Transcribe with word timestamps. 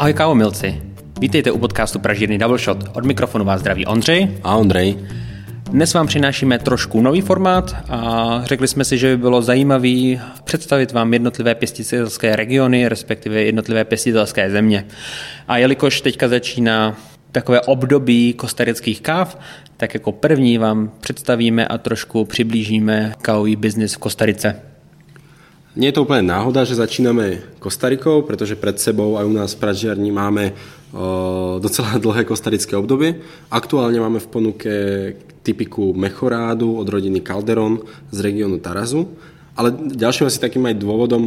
Ahoj 0.00 0.14
kávomilci, 0.14 0.82
vítejte 1.20 1.50
u 1.50 1.58
podcastu 1.58 1.98
Pražírny 1.98 2.38
Double 2.38 2.58
Shot. 2.58 2.78
Od 2.92 3.04
mikrofonu 3.04 3.44
vás 3.44 3.60
zdraví 3.60 3.86
Ondřej. 3.86 4.28
A 4.44 4.56
Ondrej. 4.56 4.96
Dnes 5.70 5.94
vám 5.94 6.06
přinášíme 6.06 6.58
trošku 6.58 7.02
nový 7.02 7.20
formát 7.20 7.76
a 7.88 8.40
řekli 8.44 8.68
jsme 8.68 8.84
si, 8.84 8.98
že 8.98 9.08
by 9.08 9.16
bylo 9.16 9.42
zajímavé 9.42 10.20
představit 10.44 10.92
vám 10.92 11.12
jednotlivé 11.12 11.54
pěstitelské 11.54 12.36
regiony, 12.36 12.88
respektive 12.88 13.42
jednotlivé 13.42 13.84
pěstitelské 13.84 14.50
země. 14.50 14.86
A 15.48 15.58
jelikož 15.58 16.00
teďka 16.00 16.28
začíná 16.28 16.96
takové 17.32 17.60
období 17.60 18.32
kostarických 18.32 19.00
káv, 19.00 19.38
tak 19.76 19.94
jako 19.94 20.12
první 20.12 20.58
vám 20.58 20.90
představíme 21.00 21.66
a 21.66 21.78
trošku 21.78 22.24
přiblížíme 22.24 23.14
kávový 23.22 23.56
biznis 23.56 23.94
v 23.94 23.98
Kostarice. 23.98 24.69
Nie 25.78 25.94
je 25.94 26.02
to 26.02 26.02
úplne 26.02 26.26
náhoda, 26.26 26.66
že 26.66 26.74
začíname 26.74 27.46
Kostarikou, 27.62 28.26
pretože 28.26 28.58
pred 28.58 28.74
sebou 28.82 29.14
aj 29.14 29.22
u 29.22 29.34
nás 29.38 29.54
v 29.54 29.62
Pražiarni 29.62 30.10
máme 30.10 30.50
docela 31.62 31.94
dlhé 32.02 32.26
kostarické 32.26 32.74
obdobie. 32.74 33.22
Aktuálne 33.54 34.02
máme 34.02 34.18
v 34.18 34.30
ponuke 34.34 34.72
typiku 35.46 35.94
mechorádu 35.94 36.74
od 36.74 36.90
rodiny 36.90 37.22
Calderon 37.22 37.86
z 38.10 38.18
regiónu 38.18 38.58
Tarazu. 38.58 39.14
Ale 39.54 39.70
ďalším 39.94 40.26
asi 40.26 40.42
takým 40.42 40.66
aj 40.66 40.80
dôvodom 40.82 41.22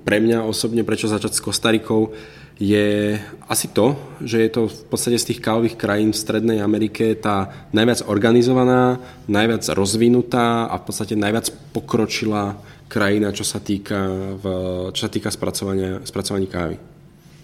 pre 0.00 0.16
mňa 0.16 0.48
osobne, 0.48 0.80
prečo 0.80 1.04
začať 1.04 1.36
s 1.36 1.44
Kostarikou, 1.44 2.16
je 2.54 3.18
asi 3.50 3.66
to, 3.66 3.98
že 4.22 4.38
je 4.46 4.50
to 4.50 4.62
v 4.70 4.82
podstate 4.86 5.18
z 5.18 5.34
tých 5.34 5.42
kávových 5.42 5.74
krajín 5.74 6.14
v 6.14 6.22
Strednej 6.22 6.62
Amerike 6.62 7.18
tá 7.18 7.50
najviac 7.74 8.06
organizovaná, 8.06 9.02
najviac 9.26 9.66
rozvinutá 9.74 10.70
a 10.70 10.78
v 10.78 10.84
podstate 10.86 11.18
najviac 11.18 11.50
pokročilá 11.74 12.54
krajina, 12.88 13.32
čo 13.32 13.44
sa 13.44 13.60
týka, 13.60 14.08
v, 14.38 14.44
čo 14.92 15.00
sa 15.06 15.10
týka 15.10 15.30
spracovania, 15.30 16.00
spracovania 16.04 16.48
kávy. 16.50 16.76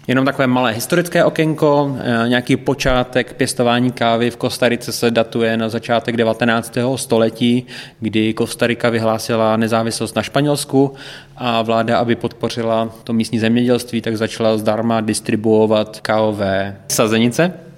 Jenom 0.09 0.25
takové 0.25 0.47
malé 0.47 0.73
historické 0.73 1.25
okénko, 1.25 1.97
eh, 1.99 2.29
nějaký 2.29 2.57
počátek 2.57 3.35
pěstování 3.35 3.93
kávy 3.93 4.31
v 4.31 4.37
Kostarice 4.37 4.93
se 4.93 5.11
datuje 5.11 5.57
na 5.57 5.69
začátek 5.69 6.17
19. 6.17 6.97
století, 6.97 7.67
kdy 8.01 8.35
Kostarika 8.35 8.91
vyhlásila 8.91 9.57
nezávislost 9.57 10.17
na 10.17 10.23
Španělsku 10.23 10.95
a 11.37 11.63
vláda, 11.63 11.99
aby 11.99 12.17
podpořila 12.17 12.91
to 13.05 13.13
místní 13.13 13.39
zemědělství, 13.39 14.01
tak 14.01 14.17
začala 14.17 14.59
zdarma 14.59 15.01
distribuovat 15.01 16.01
kávové 16.01 16.77
sazenice. 16.89 17.70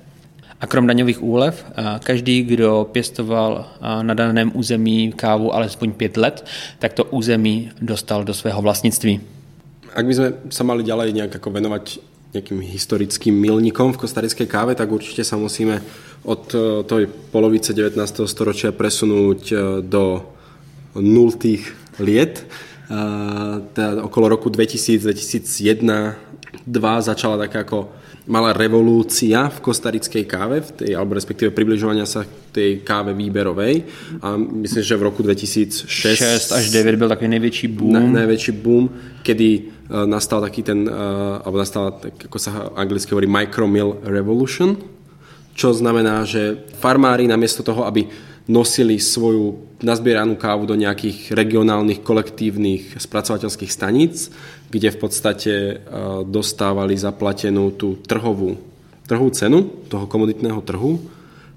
A 0.62 0.66
krom 0.70 0.86
daňových 0.86 1.18
úlev, 1.18 1.58
eh, 1.58 1.98
každý, 2.06 2.42
kdo 2.46 2.86
pěstoval 2.92 3.66
eh, 3.66 4.02
na 4.02 4.14
daném 4.14 4.52
území 4.54 5.12
kávu 5.12 5.54
alespoň 5.54 5.92
pět 5.92 6.16
let, 6.16 6.46
tak 6.78 6.92
to 6.92 7.04
území 7.04 7.70
dostal 7.82 8.24
do 8.24 8.34
svého 8.34 8.62
vlastnictví. 8.62 9.20
Ak 9.94 10.06
by 10.06 10.14
sme 10.14 10.28
sa 10.48 10.62
mali 10.64 10.86
ďalej 10.86 11.12
nejak 11.12 11.36
ako 11.36 11.50
venovať 11.50 11.84
nejakým 12.32 12.64
historickým 12.64 13.34
milníkom 13.36 13.92
v 13.92 14.00
kostarickej 14.06 14.46
káve, 14.48 14.72
tak 14.72 14.88
určite 14.88 15.26
sa 15.26 15.34
musíme 15.34 15.82
od 16.22 16.54
eh, 16.54 16.86
tej 16.86 17.10
polovice 17.34 17.74
19. 17.74 17.98
storočia 18.30 18.70
presunúť 18.70 19.40
do 19.82 20.22
nultých 20.94 21.74
liet. 21.98 22.44
Teda 23.72 24.04
okolo 24.04 24.28
roku 24.28 24.52
2000-2001 24.52 26.41
2 26.66 27.00
začala 27.00 27.36
taká 27.40 27.64
ako 27.66 27.90
malá 28.26 28.54
revolúcia 28.54 29.50
v 29.50 29.58
kostarickej 29.58 30.24
káve, 30.30 30.62
v 30.62 30.70
tej, 30.70 30.90
alebo 30.94 31.18
respektíve 31.18 31.50
približovania 31.50 32.06
sa 32.06 32.22
tej 32.54 32.86
káve 32.86 33.10
výberovej. 33.18 33.82
A 34.22 34.38
myslím, 34.38 34.82
že 34.82 34.94
v 34.94 35.02
roku 35.02 35.26
2006 35.26 35.90
6 35.90 36.52
až 36.54 36.70
9 36.70 36.96
byl 36.96 37.08
takový 37.08 37.28
největší 37.28 37.66
boom. 37.68 37.92
Na, 37.92 38.00
najväčší 38.22 38.52
boom, 38.52 38.90
kedy 39.26 39.48
uh, 39.58 40.06
nastal 40.06 40.40
taký 40.40 40.62
ten, 40.62 40.86
uh, 40.86 41.42
alebo 41.42 41.58
nastal, 41.58 41.98
tak, 41.98 42.30
ako 42.30 42.38
sa 42.38 42.70
anglicky 42.78 43.10
hovorí, 43.10 43.26
micromill 43.26 43.98
revolution, 44.06 44.78
čo 45.58 45.74
znamená, 45.74 46.22
že 46.24 46.62
farmári 46.78 47.26
namiesto 47.26 47.66
toho, 47.66 47.84
aby 47.84 48.06
nosili 48.50 48.98
svoju 48.98 49.78
nazbieranú 49.82 50.34
kávu 50.34 50.66
do 50.66 50.74
nejakých 50.74 51.34
regionálnych 51.34 52.02
kolektívnych 52.02 52.98
spracovateľských 52.98 53.70
staníc, 53.70 54.30
kde 54.70 54.94
v 54.94 54.98
podstate 54.98 55.52
e, 55.54 55.74
dostávali 56.26 56.98
zaplatenú 56.98 57.74
tú 57.74 57.98
trhovú, 58.02 58.58
trhovú 59.06 59.30
cenu 59.30 59.66
toho 59.86 60.06
komoditného 60.10 60.58
trhu 60.62 60.98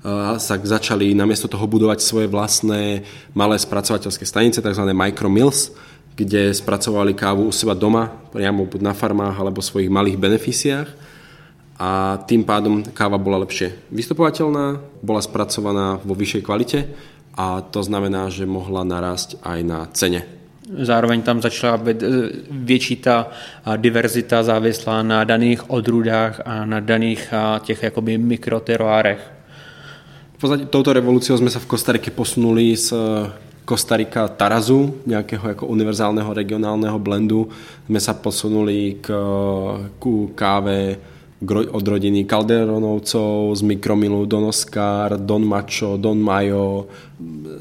a 0.06 0.38
sa 0.38 0.62
začali 0.62 1.18
namiesto 1.18 1.50
toho 1.50 1.66
budovať 1.66 1.98
svoje 1.98 2.30
vlastné 2.30 3.02
malé 3.34 3.58
spracovateľské 3.58 4.22
stanice, 4.22 4.62
tzv. 4.62 4.86
micromills, 4.94 5.74
kde 6.14 6.54
spracovali 6.54 7.18
kávu 7.18 7.50
u 7.50 7.54
seba 7.54 7.74
doma, 7.74 8.14
priamo 8.30 8.70
buď 8.70 8.86
na 8.86 8.94
farmách 8.94 9.34
alebo 9.34 9.66
svojich 9.66 9.90
malých 9.90 10.22
beneficiách 10.22 10.90
a 11.76 12.20
tým 12.24 12.48
pádom 12.48 12.84
káva 12.96 13.20
bola 13.20 13.44
lepšie 13.44 13.76
vystupovateľná, 13.92 14.80
bola 15.04 15.22
spracovaná 15.22 16.00
vo 16.00 16.16
vyššej 16.16 16.42
kvalite 16.42 16.80
a 17.36 17.60
to 17.60 17.84
znamená, 17.84 18.32
že 18.32 18.48
mohla 18.48 18.88
narásť 18.88 19.44
aj 19.44 19.60
na 19.64 19.80
cene. 19.92 20.24
Zároveň 20.66 21.22
tam 21.22 21.42
začala 21.42 21.78
být 21.78 22.04
eh, 22.04 22.10
větší 22.50 22.96
ta 22.96 23.30
diverzita 23.78 24.44
závislá 24.44 25.04
na 25.04 25.24
daných 25.24 25.70
odrůdách 25.70 26.42
a 26.46 26.66
na 26.66 26.80
daných 26.80 27.34
těch 27.60 27.84
jakoby 27.84 28.18
mikroteroárech. 28.18 29.32
V 30.36 30.38
podstate 30.38 30.68
touto 30.68 30.92
revolúciou 30.92 31.40
sme 31.40 31.48
sa 31.48 31.64
v 31.64 31.70
Kostarike 31.72 32.12
posunuli 32.12 32.76
z 32.76 32.92
Kostarika 33.64 34.28
Tarazu, 34.28 35.00
nejakého 35.08 35.56
ako 35.56 35.72
univerzálneho 35.72 36.28
regionálneho 36.36 37.00
blendu. 37.00 37.48
Sme 37.88 38.04
sa 38.04 38.14
posunuli 38.14 39.00
k, 39.00 39.16
ku 39.96 40.36
káve 40.36 41.00
od 41.52 41.86
rodiny 41.88 42.26
Calderonovcov, 42.26 43.56
z 43.56 43.62
Mikromilu, 43.62 44.26
Don 44.26 44.50
Oscar, 44.50 45.16
Don 45.22 45.46
Macho, 45.46 45.98
Don 45.98 46.18
Mayo, 46.18 46.90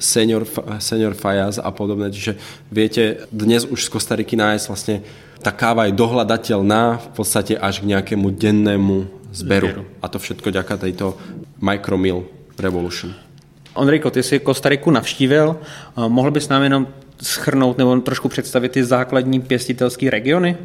Senior, 0.00 0.48
Senior 0.80 1.14
Fayaz 1.14 1.60
a 1.60 1.70
podobné. 1.70 2.10
Čiže 2.10 2.40
viete, 2.72 3.28
dnes 3.28 3.68
už 3.68 3.84
z 3.84 3.92
Kostariky 3.92 4.34
nájsť 4.34 4.64
vlastne 4.66 4.96
tá 5.44 5.52
káva 5.52 5.84
je 5.84 5.92
dohľadateľná 5.92 6.98
v 6.98 7.08
podstate 7.12 7.52
až 7.52 7.84
k 7.84 7.92
nejakému 7.92 8.32
dennému 8.32 8.96
zberu. 9.28 9.68
zberu. 9.68 9.82
A 10.00 10.08
to 10.08 10.16
všetko 10.16 10.48
ďaká 10.48 10.80
tejto 10.80 11.20
Micromill 11.60 12.24
Revolution. 12.56 13.12
Ondrejko, 13.74 14.10
ty 14.10 14.22
jsi 14.22 14.40
Kostariku 14.40 14.90
navštívil. 14.90 15.56
Mohl 16.08 16.30
bys 16.30 16.48
nám 16.48 16.62
jenom 16.62 16.86
schrnout 17.22 17.78
nebo 17.78 18.00
trošku 18.00 18.28
představit 18.28 18.72
ty 18.72 18.84
základní 18.84 19.40
pěstitelské 19.40 20.10
regiony? 20.10 20.56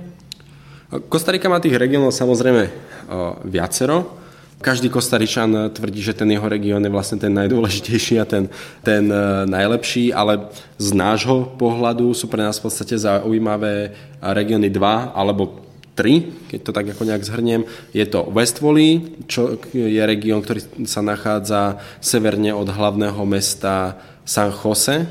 Kostarika 0.90 1.46
má 1.46 1.62
tých 1.62 1.78
regiónov 1.78 2.10
samozrejme 2.10 2.66
viacero. 3.46 4.18
Každý 4.60 4.92
Kostaričan 4.92 5.72
tvrdí, 5.72 6.04
že 6.04 6.18
ten 6.18 6.28
jeho 6.28 6.44
región 6.44 6.84
je 6.84 6.92
vlastne 6.92 7.16
ten 7.16 7.32
najdôležitejší 7.32 8.20
a 8.20 8.28
ten, 8.28 8.52
ten 8.84 9.08
e, 9.08 9.48
najlepší, 9.48 10.12
ale 10.12 10.52
z 10.76 10.92
nášho 10.92 11.48
pohľadu 11.56 12.12
sú 12.12 12.28
pre 12.28 12.44
nás 12.44 12.60
v 12.60 12.68
podstate 12.68 13.00
zaujímavé 13.00 13.96
regióny 14.20 14.68
2 14.68 15.16
alebo 15.16 15.64
3, 15.96 16.52
keď 16.52 16.60
to 16.60 16.72
tak 16.76 16.92
ako 16.92 17.08
nejak 17.08 17.24
zhrniem. 17.24 17.64
Je 17.96 18.04
to 18.04 18.28
West 18.36 18.60
Valley, 18.60 19.16
čo 19.32 19.56
je 19.72 20.02
región, 20.04 20.44
ktorý 20.44 20.84
sa 20.84 21.00
nachádza 21.00 21.80
severne 22.04 22.52
od 22.52 22.68
hlavného 22.68 23.24
mesta 23.24 23.96
San 24.28 24.52
Jose. 24.52 25.08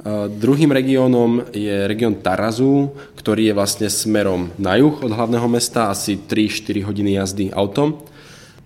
Uh, 0.00 0.32
druhým 0.32 0.72
regiónom 0.72 1.44
je 1.52 1.84
región 1.84 2.16
Tarazu, 2.16 2.88
ktorý 3.20 3.52
je 3.52 3.54
vlastne 3.56 3.84
smerom 3.92 4.48
na 4.56 4.80
juh 4.80 4.96
od 4.96 5.12
hlavného 5.12 5.44
mesta, 5.44 5.92
asi 5.92 6.16
3-4 6.16 6.88
hodiny 6.88 7.20
jazdy 7.20 7.52
autom. 7.52 8.00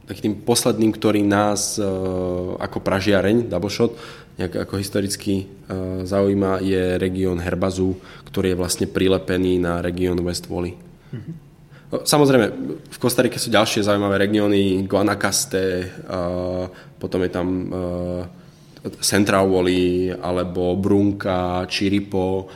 Tak 0.07 0.23
tým 0.23 0.39
posledným, 0.47 0.95
ktorý 0.95 1.27
nás 1.27 1.75
uh, 1.83 2.55
ako 2.63 2.79
Pražiareň, 2.79 3.51
shot, 3.67 3.99
nejak 4.39 4.63
ako 4.63 4.79
historicky 4.79 5.51
uh, 5.67 6.07
zaujíma, 6.07 6.63
je 6.63 7.03
región 7.03 7.43
Herbazu, 7.43 7.99
ktorý 8.31 8.55
je 8.55 8.61
vlastne 8.63 8.87
prilepený 8.87 9.59
na 9.59 9.83
región 9.83 10.15
West 10.23 10.47
Valley. 10.47 10.79
Mm-hmm. 10.79 11.35
Samozrejme, 12.07 12.47
v 12.95 12.99
Kostarike 13.03 13.43
sú 13.43 13.51
ďalšie 13.51 13.87
zaujímavé 13.87 14.27
regióny, 14.27 14.83
Guanacaste, 14.83 15.95
potom 16.99 17.23
je 17.23 17.31
tam 17.31 17.47
Central 19.01 19.49
Valley, 19.49 20.13
alebo 20.13 20.77
Brunka, 20.77 21.65
Čiripo. 21.65 22.53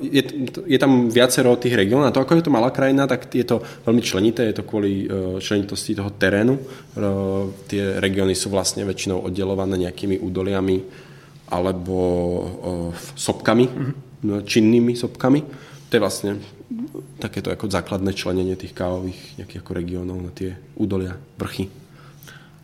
je, 0.00 0.22
je 0.64 0.78
tam 0.80 1.12
viacero 1.12 1.60
tých 1.60 1.76
regiónov 1.76 2.08
a 2.08 2.14
to, 2.16 2.24
ako 2.24 2.40
je 2.40 2.46
to 2.48 2.56
malá 2.56 2.72
krajina, 2.72 3.04
tak 3.04 3.28
je 3.28 3.44
to 3.44 3.60
veľmi 3.84 4.00
členité, 4.00 4.48
je 4.48 4.56
to 4.56 4.64
kvôli 4.64 5.04
členitosti 5.44 5.92
toho 5.92 6.16
terénu. 6.16 6.56
Tie 7.68 8.00
regióny 8.00 8.32
sú 8.32 8.48
vlastne 8.48 8.88
väčšinou 8.88 9.28
oddelované 9.28 9.84
nejakými 9.84 10.16
údoliami 10.16 10.80
alebo 11.52 11.96
sopkami, 13.12 13.68
mm-hmm. 13.68 14.48
činnými 14.48 14.96
sopkami. 14.96 15.40
To 15.88 15.92
je 15.92 16.00
vlastne 16.00 16.40
takéto 17.20 17.52
ako 17.52 17.68
základné 17.68 18.16
členenie 18.16 18.56
tých 18.56 18.72
kávových 18.72 19.44
nejakých 19.44 19.60
ako 19.60 19.72
regiónov 19.76 20.18
na 20.24 20.32
tie 20.32 20.56
údolia, 20.80 21.20
vrchy. 21.36 21.83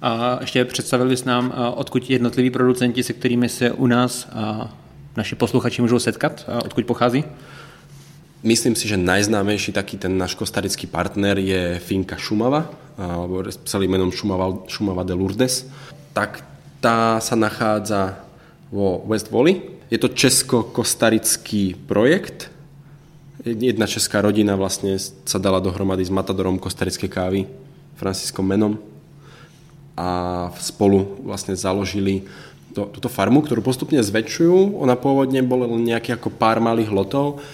A 0.02 0.38
ještě 0.40 0.64
představil 0.64 1.08
bys 1.08 1.24
nám, 1.24 1.52
odkud 1.74 2.10
jednotliví 2.10 2.50
producenti, 2.50 3.02
se 3.02 3.12
kterými 3.12 3.48
se 3.48 3.72
u 3.72 3.86
nás 3.86 4.28
naši 5.16 5.34
posluchači 5.34 5.82
můžou 5.82 5.98
setkat, 5.98 6.44
a 6.48 6.64
odkud 6.64 6.86
pochází? 6.86 7.24
Myslím 8.42 8.72
si, 8.72 8.88
že 8.88 8.96
najznámejší 8.96 9.72
taký 9.72 10.00
ten 10.00 10.16
náš 10.18 10.34
kostarický 10.34 10.86
partner 10.86 11.38
je 11.38 11.76
Finka 11.78 12.16
Šumava, 12.16 12.72
alebo 12.96 13.44
celým 13.68 13.90
menom 13.90 14.08
Šumava, 14.08 14.64
Šumava 14.64 15.04
de 15.04 15.12
Lourdes. 15.12 15.68
Tak 16.16 16.40
tá 16.80 17.20
sa 17.20 17.36
nachádza 17.36 18.16
vo 18.72 19.04
West 19.04 19.28
Valley. 19.28 19.60
Je 19.92 20.00
to 20.00 20.08
česko-kostarický 20.08 21.76
projekt. 21.84 22.48
Jedna 23.44 23.84
česká 23.84 24.24
rodina 24.24 24.56
vlastne 24.56 24.96
sa 25.00 25.36
dala 25.36 25.60
dohromady 25.60 26.00
s 26.00 26.12
matadorom 26.12 26.56
kostarickej 26.56 27.10
kávy, 27.12 27.40
Franciskom 28.00 28.48
Menom 28.48 28.80
a 30.00 30.06
spolu 30.56 31.20
vlastne 31.28 31.52
založili 31.52 32.24
to, 32.72 32.88
túto 32.88 33.12
farmu, 33.12 33.44
ktorú 33.44 33.60
postupne 33.60 34.00
zväčšujú. 34.00 34.80
Ona 34.80 34.96
pôvodne 34.96 35.44
bola 35.44 35.68
len 35.68 35.84
nejaký 35.84 36.16
ako 36.16 36.32
pár 36.32 36.56
malých 36.64 36.88
lotov, 36.88 37.44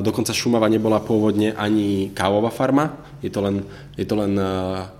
Dokonca 0.00 0.34
Šumava 0.34 0.68
nebola 0.68 1.00
pôvodne 1.00 1.54
ani 1.56 2.10
kávová 2.12 2.50
farma, 2.50 2.92
je 3.22 3.30
to 3.30 3.40
len, 3.40 3.64
je 3.96 4.04
to 4.04 4.18
len 4.18 4.36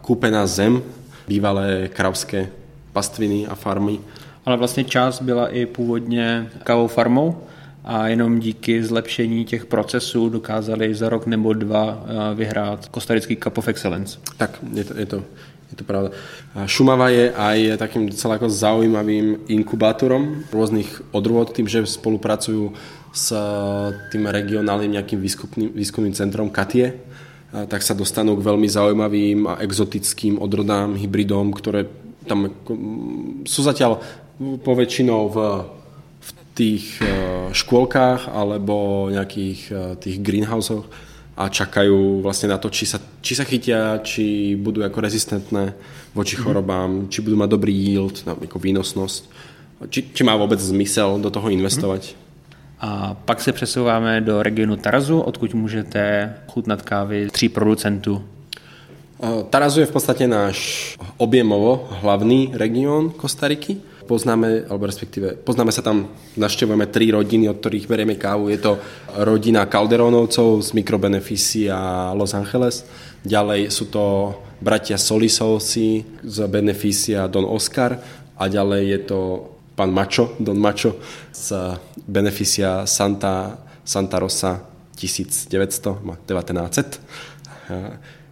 kúpená 0.00 0.46
zem, 0.46 0.80
bývalé 1.28 1.90
kravské 1.92 2.48
pastviny 2.92 3.46
a 3.46 3.54
farmy. 3.54 3.98
Ale 4.44 4.56
vlastně 4.56 4.84
část 4.84 5.22
byla 5.22 5.48
i 5.48 5.66
původně 5.66 6.50
kávou 6.62 6.86
farmou 6.86 7.36
a 7.84 8.08
jenom 8.08 8.38
díky 8.38 8.84
zlepšení 8.84 9.44
těch 9.44 9.66
procesů 9.66 10.28
dokázali 10.28 10.94
za 10.94 11.08
rok 11.08 11.26
nebo 11.26 11.52
dva 11.52 12.04
vyhrát 12.34 12.88
Kostarický 12.88 13.36
Cup 13.36 13.58
of 13.58 13.68
Excellence. 13.68 14.18
Tak, 14.36 14.58
je 14.74 14.84
to, 14.84 14.98
je 14.98 15.06
to, 15.06 15.22
je 15.72 15.76
to 15.80 15.88
pravda. 15.88 16.12
Šumava 16.68 17.08
je 17.08 17.32
aj 17.32 17.80
takým 17.80 18.12
ako 18.12 18.46
zaujímavým 18.52 19.48
inkubátorom 19.48 20.44
rôznych 20.52 21.00
odrôd, 21.16 21.56
tým, 21.56 21.64
že 21.64 21.88
spolupracujú 21.88 22.76
s 23.12 23.32
tým 24.12 24.24
regionálnym 24.28 24.92
nejakým 25.00 25.20
výskumným, 25.20 25.70
výskumným 25.72 26.12
centrom 26.16 26.52
Katie, 26.52 27.00
tak 27.52 27.84
sa 27.84 27.92
dostanú 27.92 28.36
k 28.40 28.46
veľmi 28.48 28.64
zaujímavým 28.64 29.44
a 29.44 29.60
exotickým 29.60 30.40
odrodám, 30.40 30.96
hybridom, 30.96 31.52
ktoré 31.52 31.88
tam 32.24 32.48
sú 33.44 33.60
zatiaľ 33.60 34.00
poväčšinou 34.40 35.20
v, 35.28 35.36
v 36.18 36.30
tých 36.56 36.84
e, 36.98 37.06
škôlkach 37.52 38.30
alebo 38.30 39.06
nejakých 39.12 39.60
e, 39.68 39.74
tých 40.00 40.16
greenhousoch 40.22 40.88
a 41.36 41.48
čakajú 41.48 42.20
vlastne 42.20 42.52
na 42.52 42.58
to, 42.60 42.68
či 42.68 42.84
sa, 42.84 43.00
či 43.24 43.32
sa 43.32 43.44
chytia, 43.48 44.04
či 44.04 44.52
budú 44.60 44.84
ako 44.84 45.00
rezistentné 45.00 45.72
voči 46.12 46.36
mhm. 46.36 46.42
chorobám, 46.44 46.90
mm. 46.90 47.08
či 47.08 47.24
budú 47.24 47.36
mať 47.36 47.48
dobrý 47.48 47.72
yield, 47.72 48.24
ako 48.28 48.58
výnosnosť, 48.58 49.22
či, 49.88 50.12
či 50.12 50.22
má 50.24 50.36
vôbec 50.36 50.60
zmysel 50.60 51.16
do 51.18 51.32
toho 51.32 51.48
investovať. 51.48 52.12
Mm. 52.12 52.22
A 52.82 53.14
pak 53.14 53.40
se 53.40 53.52
přesouváme 53.52 54.20
do 54.20 54.42
regionu 54.42 54.76
Tarazu, 54.76 55.20
odkud 55.20 55.54
můžete 55.54 56.34
chutnat 56.48 56.82
kávy 56.82 57.28
tří 57.30 57.48
producentů. 57.48 58.24
Tarazu 59.50 59.80
je 59.80 59.86
v 59.86 59.94
podstate 59.94 60.26
náš 60.26 60.98
objemovo 61.14 61.88
hlavný 62.02 62.50
región 62.58 63.14
Kostariky. 63.14 63.78
Poznáme, 64.12 64.68
alebo 64.68 64.84
respektíve 64.84 65.40
poznáme 65.40 65.72
sa 65.72 65.80
tam, 65.80 66.12
naštevujeme 66.36 66.84
tri 66.92 67.08
rodiny, 67.08 67.48
od 67.48 67.64
ktorých 67.64 67.88
berieme 67.88 68.20
kávu. 68.20 68.52
Je 68.52 68.60
to 68.60 68.76
rodina 69.24 69.64
Calderonovcov 69.64 70.60
z 70.60 70.76
Microbeneficia 70.76 72.12
Los 72.12 72.36
Angeles. 72.36 72.84
Ďalej 73.24 73.72
sú 73.72 73.88
to 73.88 74.36
bratia 74.60 75.00
Solisovci 75.00 76.04
z 76.28 76.36
Beneficia 76.44 77.24
Don 77.24 77.48
Oscar 77.48 77.96
a 78.36 78.52
ďalej 78.52 78.82
je 78.84 79.00
to 79.08 79.18
pán 79.72 79.88
Mačo, 79.88 80.36
Don 80.36 80.60
Mačo 80.60 81.00
z 81.32 81.72
Beneficia 82.04 82.84
Santa, 82.84 83.64
Santa 83.80 84.20
Rosa 84.20 84.60
1900, 84.92 85.48
1900. 86.28 87.00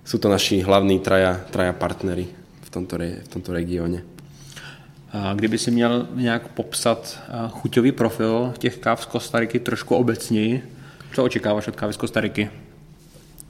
Sú 0.05 0.21
to 0.21 0.29
naši 0.29 0.61
hlavní 0.61 1.01
traja, 1.01 1.41
traja 1.49 1.73
partnery 1.73 2.29
v 2.37 2.69
tomto, 2.69 3.01
v 3.01 3.29
tomto 3.33 3.57
regióne. 3.57 4.20
Kdyby 5.11 5.59
si 5.59 5.71
měl 5.71 6.07
nějak 6.15 6.49
popsat 6.49 7.19
chuťový 7.51 7.93
profil 7.93 8.55
těch 8.59 8.79
káv 8.79 9.03
z 9.03 9.07
Kostariky 9.07 9.59
trošku 9.59 9.95
obecněji, 9.95 10.63
co 11.15 11.25
očekáváš 11.25 11.69
od 11.69 11.77
kávy 11.77 11.93
z 11.93 11.97
Kostariky? 11.97 12.51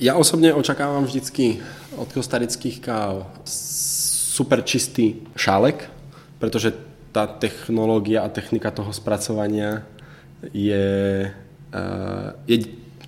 Ja 0.00 0.16
osobne 0.16 0.56
očakávam 0.56 1.04
vždycky 1.04 1.60
od 1.92 2.08
kostarických 2.08 2.80
káv 2.80 3.28
super 3.44 4.64
čistý 4.64 5.28
šálek, 5.36 5.92
pretože 6.40 6.72
tá 7.12 7.28
technológia 7.28 8.24
a 8.24 8.32
technika 8.32 8.72
toho 8.72 8.96
spracovania 8.96 9.84
je, 10.56 11.28
je 12.48 12.56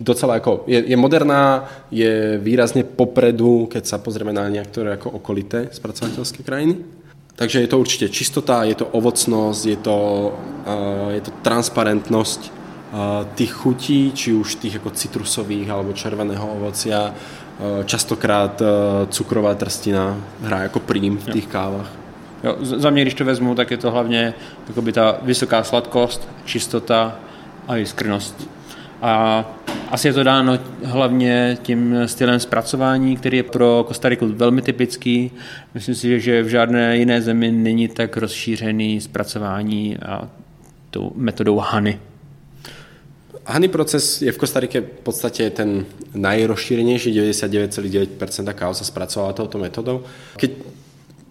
docela 0.05 0.37
ako, 0.37 0.69
je, 0.69 0.85
je 0.85 0.97
moderná, 1.01 1.65
je 1.89 2.37
výrazne 2.37 2.85
popredu, 2.85 3.73
keď 3.73 3.89
sa 3.89 3.97
pozrieme 3.97 4.37
na 4.37 4.45
niektoré 4.53 5.01
ako 5.01 5.17
okolité 5.17 5.73
spracovateľské 5.73 6.45
krajiny. 6.45 6.77
Takže 7.37 7.61
je 7.61 7.67
to 7.67 7.79
určite 7.79 8.09
čistota, 8.09 8.65
je 8.65 8.75
to 8.75 8.87
ovocnosť, 8.87 9.67
je 9.67 9.77
to, 9.77 9.99
uh, 10.67 11.11
je 11.11 11.21
to 11.21 11.31
transparentnosť 11.43 12.41
uh, 12.45 13.25
tých 13.35 13.53
chutí, 13.53 14.13
či 14.13 14.33
už 14.33 14.55
tých 14.55 14.77
ako 14.77 14.91
citrusových 14.91 15.71
alebo 15.71 15.93
červeného 15.93 16.45
ovocia. 16.45 17.09
Uh, 17.09 17.85
častokrát 17.85 18.61
uh, 18.61 18.69
cukrová 19.09 19.55
trstina 19.55 20.17
hrá 20.45 20.69
ako 20.69 20.81
príjm 20.81 21.19
v 21.19 21.33
tých 21.33 21.47
kávach. 21.47 21.89
Jo, 22.45 22.57
za 22.61 22.91
mě, 22.91 23.03
když 23.03 23.15
to 23.15 23.25
vezmu, 23.25 23.55
tak 23.55 23.71
je 23.71 23.77
to 23.77 23.91
hlavně 23.91 24.35
jakoby 24.69 24.93
ta 24.93 25.19
vysoká 25.23 25.63
sladkost, 25.63 26.29
čistota 26.45 27.17
a 27.69 27.77
jiskrnost. 27.77 28.49
A 29.03 29.45
asi 29.93 30.09
je 30.09 30.13
to 30.13 30.23
dáno 30.23 30.59
hlavně 30.85 31.59
tím 31.63 31.97
stylem 32.07 32.41
zpracování, 32.41 33.17
který 33.17 33.37
je 33.37 33.43
pro 33.43 33.85
Kostariku 33.89 34.29
velmi 34.29 34.63
typický. 34.63 35.31
Myslím 35.75 35.95
si, 35.95 36.21
že 36.21 36.43
v 36.43 36.49
žádné 36.49 36.97
jiné 36.97 37.23
zemi 37.23 37.53
není 37.53 37.89
tak 37.89 38.17
rozšířený 38.17 39.01
zpracování 39.01 39.97
a 39.97 40.29
tou 40.91 41.13
metodou 41.15 41.59
Hany. 41.59 41.99
Hany 43.47 43.69
proces 43.69 44.23
je 44.23 44.33
v 44.33 44.39
Kostarike 44.39 44.81
v 44.81 45.03
podstate 45.03 45.51
ten 45.51 45.85
najrozšírenejší, 46.15 47.13
99,9% 47.13 48.55
káv 48.55 48.73
sa 48.73 48.85
spracovala 48.85 49.33
touto 49.33 49.59
metodou. 49.59 50.09
Keď 50.41 50.51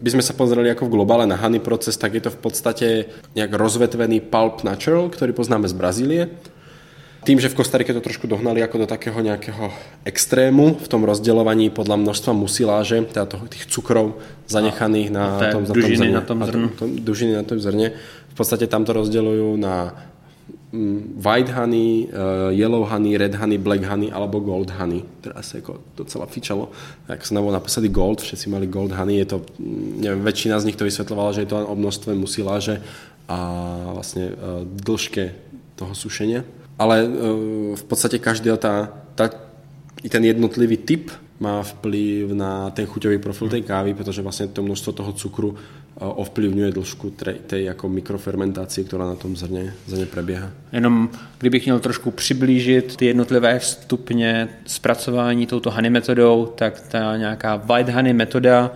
by 0.01 0.09
sme 0.11 0.21
sa 0.21 0.37
pozreli 0.37 0.69
ako 0.69 0.85
v 0.85 0.93
globále 1.01 1.25
na 1.25 1.37
Honey 1.37 1.61
proces, 1.63 1.97
tak 1.97 2.13
je 2.13 2.21
to 2.21 2.29
v 2.29 2.39
podstate 2.41 2.87
nejak 3.33 3.53
rozvetvený 3.53 4.21
pulp 4.21 4.61
natural, 4.61 5.09
ktorý 5.09 5.33
poznáme 5.33 5.65
z 5.65 5.77
Brazílie. 5.77 6.21
Tým, 7.21 7.37
že 7.37 7.53
v 7.53 7.57
Kostarike 7.61 7.93
to 7.93 8.01
trošku 8.01 8.25
dohnali 8.25 8.65
ako 8.65 8.85
do 8.85 8.87
takého 8.89 9.21
nejakého 9.21 9.69
extrému 10.09 10.81
v 10.81 10.87
tom 10.89 11.05
rozdeľovaní 11.05 11.69
podľa 11.69 12.01
množstva 12.01 12.33
musiláže, 12.33 12.97
teda 13.05 13.29
toho, 13.29 13.45
tých 13.45 13.69
cukrov 13.69 14.17
zanechaných 14.49 15.13
na, 15.13 15.37
na 15.37 15.47
tom 15.53 15.63
zrne. 15.69 16.17
Na 16.17 16.25
tom 16.25 16.39
zrnu. 16.41 16.67
Na 16.73 16.77
tom, 16.77 16.89
dužiny 16.97 17.31
na 17.37 17.45
tom 17.45 17.61
zrne. 17.61 17.93
V 18.31 18.35
podstate 18.35 18.65
tam 18.65 18.89
to 18.89 18.97
rozdeľujú 18.97 19.53
na 19.61 19.93
Mm, 20.71 21.19
white 21.19 21.51
honey, 21.51 22.07
uh, 22.15 22.47
yellow 22.47 22.87
honey, 22.87 23.19
red 23.19 23.35
honey, 23.35 23.59
black 23.59 23.83
honey 23.83 24.07
alebo 24.07 24.39
gold 24.39 24.71
honey. 24.71 25.03
Teraz 25.19 25.51
sa 25.51 25.59
ako 25.59 25.83
docela 25.99 26.23
fičalo. 26.31 26.71
Ak 27.11 27.27
sa 27.27 27.35
bol 27.43 27.51
naposledy 27.51 27.91
gold, 27.91 28.23
všetci 28.23 28.47
mali 28.47 28.71
gold 28.71 28.95
honey, 28.95 29.19
je 29.19 29.35
to, 29.35 29.43
mm, 29.59 29.99
neviem, 29.99 30.23
väčšina 30.23 30.55
z 30.63 30.71
nich 30.71 30.79
to 30.79 30.87
vysvetľovala, 30.87 31.35
že 31.35 31.43
je 31.43 31.49
to 31.51 31.59
len 31.59 31.67
o 31.67 31.75
množstve 31.75 32.15
musiláže 32.15 32.79
a 33.27 33.37
vlastne 33.99 34.31
uh, 34.31 34.63
dĺžke 34.63 35.35
toho 35.75 35.91
sušenia. 35.91 36.47
Ale 36.81 37.05
uh, 37.05 37.77
v 37.77 37.83
podstate 37.85 38.17
každý 38.17 38.49
tá, 38.57 38.89
tá, 39.13 39.29
ten 40.01 40.23
jednotlivý 40.25 40.81
typ 40.81 41.13
má 41.37 41.61
vplyv 41.61 42.33
na 42.33 42.69
ten 42.73 42.85
chuťový 42.85 43.17
profil 43.21 43.49
tej 43.49 43.61
kávy, 43.61 43.93
pretože 43.93 44.21
vlastne 44.21 44.49
to 44.49 44.65
množstvo 44.65 44.91
toho 44.93 45.11
cukru 45.13 45.49
ovplyvňuje 46.01 46.71
dĺžku 46.71 47.13
tej 47.47 47.65
jako 47.65 47.89
mikrofermentácie, 47.89 48.83
která 48.83 49.05
na 49.05 49.15
tom 49.15 49.35
zrně, 49.35 49.73
zrně 49.87 50.05
prebieha. 50.05 50.49
Jenom 50.73 51.09
kdybych 51.39 51.65
měl 51.65 51.79
trošku 51.79 52.11
přiblížit 52.11 52.95
ty 52.95 53.05
jednotlivé 53.05 53.59
stupně 53.59 54.49
zpracování 54.65 55.47
touto 55.47 55.71
honey 55.71 55.89
metodou, 55.89 56.45
tak 56.55 56.81
ta 56.81 57.17
nějaká 57.17 57.55
white 57.55 57.89
honey 57.89 58.13
metoda 58.13 58.71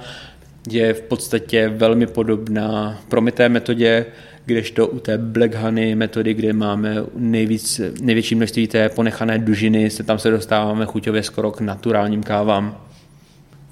je 0.69 0.93
v 0.93 1.01
podstatě 1.01 1.69
velmi 1.69 2.07
podobná 2.07 3.00
promité 3.09 3.50
metodě, 3.50 4.05
kdežto 4.45 4.87
u 4.87 4.99
té 4.99 5.17
black 5.17 5.55
honey 5.55 5.95
metody, 5.95 6.33
kde 6.33 6.53
máme 6.53 7.03
nejvíc, 7.15 7.81
největší 8.01 8.35
množství 8.35 8.67
té 8.67 8.89
ponechané 8.89 9.39
dužiny, 9.39 9.89
se 9.89 10.03
tam 10.03 10.19
se 10.19 10.31
dostáváme 10.31 10.85
chuťově 10.85 11.23
skoro 11.23 11.51
k 11.51 11.61
naturálním 11.61 12.23
kávám. 12.23 12.77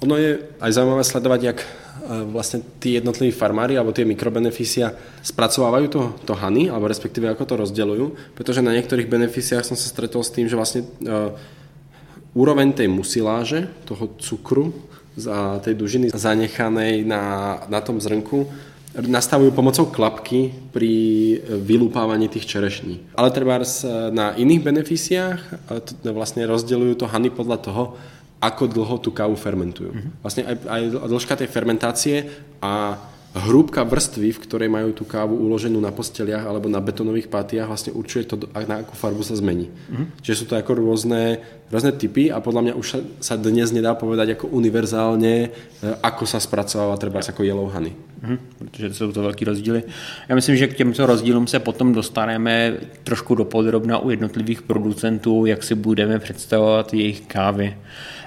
Ono 0.00 0.16
je 0.16 0.38
aj 0.60 0.72
zaujímavé 0.72 1.04
sledovať, 1.04 1.40
jak 1.42 1.58
e, 1.62 1.66
vlastne 2.28 2.60
tí 2.82 2.92
jednotliví 2.98 3.32
farmári 3.32 3.78
alebo 3.78 3.94
tie 3.94 4.04
mikrobenefícia 4.04 4.92
spracovávajú 5.22 5.86
to, 5.88 6.00
to 6.28 6.34
hany, 6.34 6.68
alebo 6.68 6.90
respektíve 6.90 7.30
ako 7.30 7.44
to 7.46 7.54
rozdeľujú, 7.56 8.36
pretože 8.36 8.60
na 8.60 8.74
niektorých 8.74 9.08
benefíciách 9.08 9.64
som 9.64 9.78
sa 9.78 9.88
stretol 9.88 10.20
s 10.20 10.34
tým, 10.34 10.44
že 10.50 10.58
vlastne 10.58 10.84
uh, 10.84 11.32
úroveň 12.36 12.74
tej 12.74 12.90
musiláže, 12.90 13.70
toho 13.88 14.12
cukru, 14.18 14.74
za 15.16 15.62
tej 15.62 15.78
dužiny 15.78 16.06
zanechanej 16.10 17.06
na, 17.06 17.62
na 17.70 17.80
tom 17.80 18.02
zrnku 18.02 18.50
nastavujú 18.94 19.50
pomocou 19.50 19.90
klapky 19.90 20.54
pri 20.70 20.92
vylúpávaní 21.42 22.30
tých 22.30 22.46
čerešní. 22.46 23.18
Ale 23.18 23.34
treba 23.34 23.58
na 24.14 24.38
iných 24.38 24.62
beneficiách 24.62 25.40
vlastne 26.14 26.46
rozdeľujú 26.46 26.94
to 27.02 27.10
hany 27.10 27.34
podľa 27.34 27.58
toho, 27.58 27.84
ako 28.38 28.68
dlho 28.68 28.96
tú 29.00 29.10
kávu 29.10 29.34
fermentujú. 29.40 29.90
Mm-hmm. 29.90 30.12
Vlastne 30.20 30.42
aj, 30.44 30.56
aj 30.68 30.82
dĺžka 31.08 31.34
tej 31.40 31.48
fermentácie 31.48 32.16
a 32.60 33.00
hrúbka 33.34 33.82
vrstvy, 33.82 34.30
v 34.30 34.42
ktorej 34.46 34.68
majú 34.70 34.94
tú 34.94 35.02
kávu 35.02 35.34
uloženú 35.34 35.82
na 35.82 35.90
posteliach 35.90 36.46
alebo 36.46 36.70
na 36.70 36.78
betonových 36.78 37.26
pátiach, 37.26 37.66
vlastne 37.66 37.90
určuje 37.90 38.30
to, 38.30 38.46
na 38.54 38.86
akú 38.86 38.94
farbu 38.94 39.26
sa 39.26 39.34
zmení. 39.34 39.74
Mm-hmm. 39.74 40.06
Čiže 40.22 40.38
sú 40.38 40.44
to 40.46 40.54
ako 40.54 40.78
rôzne, 40.78 41.42
rôzne 41.66 41.98
typy 41.98 42.30
a 42.30 42.38
podľa 42.38 42.62
mňa 42.62 42.74
už 42.78 42.86
sa 43.18 43.34
dnes 43.34 43.74
nedá 43.74 43.98
povedať 43.98 44.38
ako 44.38 44.54
univerzálne, 44.54 45.34
e, 45.44 45.48
ako 45.98 46.24
sa 46.30 46.38
spracováva 46.38 46.94
treba 46.94 47.18
ako 47.18 47.42
yellow 47.42 47.66
honey. 47.74 47.90
Mm-hmm. 48.22 48.38
Protože 48.58 48.94
jsou 48.94 49.12
to 49.12 49.22
velký 49.22 49.44
rozdíly. 49.44 49.82
Já 50.28 50.34
myslím, 50.34 50.56
že 50.56 50.66
k 50.66 50.76
těmto 50.76 51.06
rozdílům 51.06 51.46
se 51.46 51.58
potom 51.58 51.92
dostaneme 51.92 52.74
trošku 53.04 53.34
do 53.34 53.44
podrobna 53.44 53.98
u 53.98 54.10
jednotlivých 54.10 54.62
producentů, 54.62 55.46
jak 55.46 55.62
si 55.62 55.74
budeme 55.74 56.18
představovat 56.18 56.94
jejich 56.94 57.20
kávy. 57.20 57.76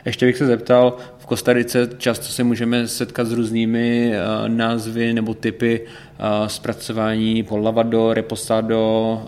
Ještě 0.06 0.26
bych 0.26 0.38
se 0.38 0.46
zeptal, 0.46 0.98
v 1.18 1.26
Kostarice 1.26 1.90
často 1.98 2.26
se 2.26 2.44
můžeme 2.44 2.88
setkat 2.88 3.28
s 3.28 3.32
různými 3.32 4.12
uh, 4.12 4.50
názvy 4.50 5.14
nebo 5.14 5.34
typy 5.34 5.82
uh, 5.82 6.48
zpracování 6.48 7.46
lavado, 7.52 8.14
reposado. 8.14 8.82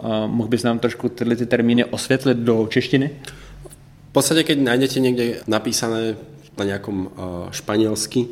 Uh, 0.03 0.27
mohl 0.27 0.49
bys 0.49 0.63
nám 0.63 0.79
trošku 0.79 1.09
tyhle 1.09 1.35
ty 1.35 1.45
termíny 1.45 1.85
osvětlit 1.85 2.37
do 2.37 2.67
češtiny? 2.67 3.09
V 4.09 4.11
podstate, 4.11 4.41
keď 4.43 4.57
nájdete 4.65 4.97
niekde 4.99 5.25
napísané 5.45 6.17
na 6.57 6.65
nejakom 6.65 7.13
španielsky 7.53 8.25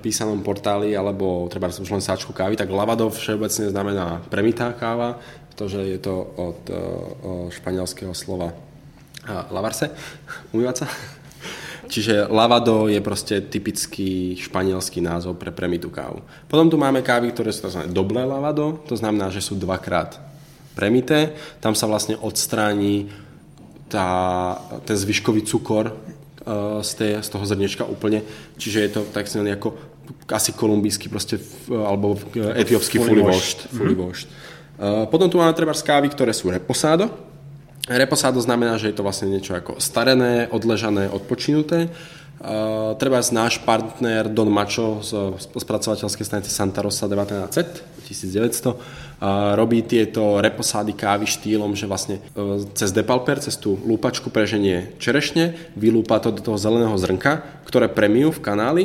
písanom 0.00 0.40
portáli 0.40 0.96
alebo 0.96 1.44
treba 1.52 1.68
už 1.68 1.84
len 1.84 2.00
sáčku 2.00 2.32
kávy, 2.32 2.56
tak 2.56 2.72
lavado 2.72 3.12
všeobecne 3.12 3.68
znamená 3.68 4.24
premitá 4.32 4.72
káva, 4.72 5.20
pretože 5.52 5.84
je 5.84 5.98
to 6.00 6.16
od 6.40 6.58
španielského 7.52 8.16
slova 8.16 8.56
lavarse, 9.52 9.92
umývať 10.56 10.76
sa. 10.80 10.86
Čiže 11.86 12.26
lavado 12.26 12.90
je 12.90 12.98
proste 12.98 13.38
typický 13.40 14.34
španielský 14.34 14.98
názov 14.98 15.38
pre 15.38 15.54
premitú 15.54 15.88
kávu. 15.88 16.22
Potom 16.50 16.66
tu 16.66 16.74
máme 16.74 17.02
kávy, 17.02 17.30
ktoré 17.30 17.54
sú 17.54 17.70
tzv. 17.70 17.86
doblé 17.90 18.26
lavado, 18.26 18.82
to 18.90 18.98
znamená, 18.98 19.30
že 19.30 19.42
sú 19.42 19.54
dvakrát 19.54 20.18
premité. 20.74 21.32
Tam 21.62 21.72
sa 21.72 21.88
vlastne 21.88 22.18
odstráni 22.20 23.08
tá, 23.88 24.58
ten 24.84 24.98
zvyškový 24.98 25.46
cukor 25.46 25.94
uh, 25.94 26.82
z, 26.82 26.90
tej, 26.98 27.12
z 27.22 27.28
toho 27.30 27.44
zrnečka 27.46 27.84
úplne. 27.86 28.26
Čiže 28.58 28.78
je 28.82 28.90
to 28.90 29.00
tak 29.08 29.30
ako 29.30 29.78
asi 30.30 30.54
kolumbijský 30.54 31.06
proste, 31.10 31.38
alebo 31.70 32.18
etiópsky. 32.34 32.98
Fully 32.98 33.22
washed. 33.22 34.28
Uh, 34.76 35.08
potom 35.08 35.30
tu 35.30 35.38
máme 35.40 35.54
treba 35.56 35.72
kávy, 35.72 36.12
ktoré 36.12 36.36
sú 36.36 36.52
reposado, 37.86 38.42
znamená, 38.42 38.78
že 38.78 38.90
je 38.90 38.96
to 38.98 39.06
vlastne 39.06 39.30
niečo 39.30 39.54
ako 39.54 39.78
starené, 39.78 40.50
odležané, 40.50 41.06
odpočinuté. 41.10 41.88
Uh, 42.36 42.92
treba 43.00 43.16
náš 43.32 43.64
partner 43.64 44.28
Don 44.28 44.52
Macho 44.52 45.00
z 45.00 45.40
spracovateľskej 45.56 46.26
stanice 46.26 46.52
Santa 46.52 46.84
Rosa 46.84 47.08
1900, 47.08 48.04
1900 48.04 48.76
uh, 48.76 48.76
robí 49.56 49.80
tieto 49.80 50.44
reposády 50.44 50.92
kávy 50.92 51.24
štýlom, 51.24 51.72
že 51.72 51.88
vlastne 51.88 52.20
uh, 52.36 52.60
cez 52.76 52.92
depalper, 52.92 53.40
cez 53.40 53.56
tú 53.56 53.80
lúpačku 53.80 54.28
preženie 54.28 54.92
čerešne, 55.00 55.56
vylúpa 55.80 56.20
to 56.20 56.28
do 56.28 56.44
toho 56.44 56.60
zeleného 56.60 56.92
zrnka, 57.00 57.40
ktoré 57.64 57.88
premijú 57.88 58.36
v 58.36 58.44
kanáli, 58.44 58.84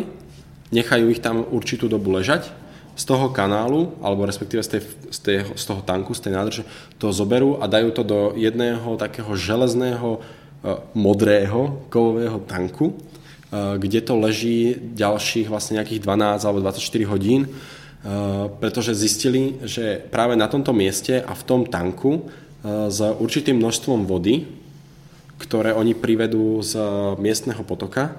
nechajú 0.72 1.12
ich 1.12 1.20
tam 1.20 1.43
určitú 1.43 1.91
dobu 1.91 2.15
ležať 2.15 2.60
z 2.95 3.03
toho 3.07 3.31
kanálu, 3.31 3.95
alebo 4.03 4.27
respektíve 4.27 4.62
z, 4.63 4.77
tej, 4.77 4.81
z, 5.10 5.19
tej, 5.19 5.38
z 5.55 5.63
toho 5.63 5.81
tanku, 5.81 6.12
z 6.12 6.27
tej 6.27 6.33
nádrže, 6.36 6.63
to 7.00 7.15
zoberú 7.15 7.57
a 7.63 7.65
dajú 7.65 7.89
to 7.95 8.03
do 8.03 8.19
jedného 8.36 9.00
takého 9.00 9.31
železného, 9.33 10.19
uh, 10.19 10.83
modrého 10.93 11.88
kovového 11.88 12.43
tanku, 12.43 12.91
uh, 12.91 13.79
kde 13.79 14.00
to 14.03 14.19
leží 14.19 14.75
ďalších 14.95 15.48
vlastne 15.48 15.79
nejakých 15.79 16.03
12 16.03 16.43
alebo 16.43 16.60
24 16.63 17.12
hodín, 17.12 17.48
uh, 17.48 18.51
pretože 18.60 18.98
zistili, 18.98 19.57
že 19.63 20.03
práve 20.12 20.36
na 20.36 20.51
tomto 20.51 20.75
mieste 20.75 21.24
a 21.24 21.31
v 21.31 21.43
tom 21.48 21.63
tanku 21.67 22.27
s 22.62 23.01
určitým 23.01 23.57
množstvom 23.57 24.05
vody, 24.05 24.45
ktoré 25.41 25.74
oni 25.74 25.98
privedú 25.98 26.62
z 26.62 26.77
miestneho 27.17 27.65
potoka, 27.65 28.13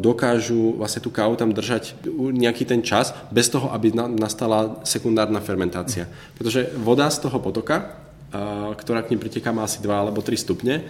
dokážu 0.00 0.80
vlastne 0.80 1.04
tú 1.04 1.12
kávu 1.12 1.36
tam 1.36 1.52
držať 1.52 2.08
nejaký 2.16 2.64
ten 2.64 2.80
čas 2.80 3.12
bez 3.28 3.52
toho, 3.52 3.68
aby 3.68 3.92
nastala 3.92 4.80
sekundárna 4.80 5.44
fermentácia. 5.44 6.08
Pretože 6.40 6.72
voda 6.80 7.04
z 7.12 7.28
toho 7.28 7.36
potoka, 7.36 8.00
ktorá 8.76 9.04
k 9.04 9.12
nim 9.12 9.20
priteká, 9.20 9.52
má 9.52 9.68
asi 9.68 9.84
2 9.84 9.88
alebo 9.88 10.24
3 10.24 10.40
stupne 10.40 10.84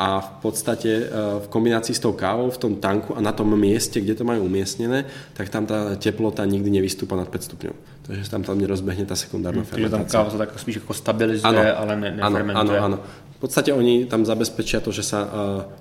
a 0.00 0.24
v 0.24 0.32
podstate 0.40 1.12
v 1.44 1.46
kombinácii 1.52 1.92
s 1.92 2.00
tou 2.00 2.16
kávou 2.16 2.48
v 2.48 2.56
tom 2.56 2.72
tanku 2.80 3.12
a 3.12 3.20
na 3.20 3.36
tom 3.36 3.52
mieste, 3.52 4.00
kde 4.00 4.16
to 4.16 4.24
majú 4.24 4.48
umiestnené, 4.48 5.04
tak 5.36 5.52
tam 5.52 5.68
tá 5.68 5.92
teplota 6.00 6.40
nikdy 6.48 6.80
nevystúpa 6.80 7.20
nad 7.20 7.28
5 7.28 7.36
stupňov. 7.52 7.74
Takže 8.08 8.24
tam 8.32 8.40
tam 8.40 8.56
nerozbehne 8.56 9.04
tá 9.04 9.12
sekundárna 9.12 9.60
hm, 9.60 9.68
fermentácia. 9.68 10.00
Takže 10.00 10.08
tam 10.08 10.24
káva 10.24 10.30
sa 10.32 10.38
tak 10.40 10.50
spíš 10.56 10.80
ako 10.80 10.92
stabilizuje, 10.96 11.52
ano, 11.52 11.60
ale 11.84 11.92
ne, 12.00 12.08
nefermentuje. 12.16 12.80
Áno, 12.80 12.96
áno. 12.96 12.98
V 13.36 13.38
podstate 13.44 13.76
oni 13.76 14.08
tam 14.08 14.24
zabezpečia 14.24 14.80
to, 14.80 14.88
že 14.88 15.04
sa 15.04 15.20
uh, 15.20 15.30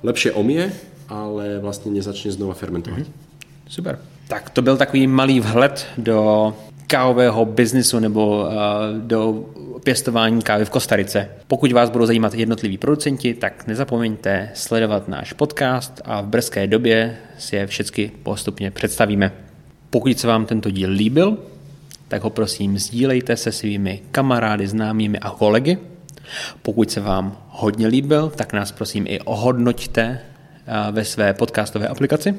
lepšie 0.03 0.35
omie, 0.35 0.67
ale 1.07 1.59
vlastně 1.59 1.91
nezačne 1.91 2.31
znova 2.31 2.53
fermentovat. 2.53 2.99
Mm-hmm. 2.99 3.67
Super. 3.67 3.99
Tak 4.27 4.49
to 4.49 4.61
byl 4.61 4.77
takový 4.77 5.07
malý 5.07 5.39
vhled 5.39 5.85
do 5.97 6.53
kávového 6.89 7.45
biznisu 7.45 7.99
nebo 7.99 8.41
uh, 8.41 8.53
do 8.97 9.45
pěstování 9.83 10.41
kávy 10.41 10.65
v 10.65 10.69
Kostarice. 10.69 11.29
Pokud 11.47 11.71
vás 11.71 11.89
budou 11.89 12.05
zajímat 12.05 12.33
jednotliví 12.33 12.77
producenti, 12.77 13.33
tak 13.33 13.67
nezapomeňte 13.67 14.49
sledovat 14.53 15.07
náš 15.07 15.33
podcast 15.33 16.01
a 16.05 16.21
v 16.21 16.27
brzké 16.27 16.67
době 16.67 17.17
si 17.37 17.55
je 17.55 17.67
všechny 17.67 18.11
postupně 18.23 18.71
představíme. 18.71 19.31
Pokud 19.89 20.19
se 20.19 20.27
vám 20.27 20.45
tento 20.45 20.69
díl 20.69 20.89
líbil, 20.89 21.37
tak 22.07 22.23
ho 22.23 22.29
prosím 22.29 22.77
sdílejte 22.77 23.37
se 23.37 23.51
svými 23.51 24.01
kamarády, 24.11 24.67
známými 24.67 25.19
a 25.19 25.29
kolegy. 25.29 25.77
Pokud 26.61 26.91
se 26.91 27.01
vám 27.01 27.37
hodně 27.49 27.87
líbil, 27.87 28.29
tak 28.29 28.53
nás 28.53 28.71
prosím 28.71 29.05
i 29.07 29.19
ohodnoťte 29.19 30.19
ve 30.91 31.05
své 31.05 31.33
podcastové 31.33 31.87
aplikaci. 31.87 32.33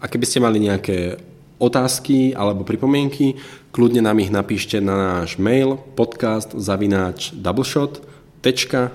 A 0.00 0.08
keby 0.08 0.24
ste 0.24 0.40
mali 0.40 0.64
nejaké 0.64 1.20
otázky 1.60 2.34
alebo 2.34 2.64
pripomienky, 2.64 3.36
kľudne 3.70 4.00
nám 4.02 4.18
ich 4.24 4.32
napíšte 4.32 4.80
na 4.80 5.20
náš 5.20 5.36
mail 5.36 5.76
podcast 5.94 6.56
zavináč 6.56 7.36
doubleshot.cz 7.36 8.90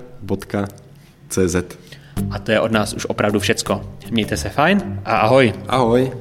A 2.30 2.36
to 2.42 2.48
je 2.52 2.60
od 2.60 2.72
nás 2.72 2.92
už 2.92 3.06
opravdu 3.06 3.38
všecko. 3.40 3.80
Mějte 4.10 4.36
se 4.36 4.48
fajn 4.48 5.00
a 5.04 5.16
ahoj. 5.16 5.52
Ahoj. 5.68 6.12